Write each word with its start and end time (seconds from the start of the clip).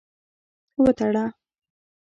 وتړه. 0.83 1.25